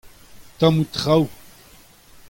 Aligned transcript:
tammoù 0.57 0.85
traoù. 0.93 1.23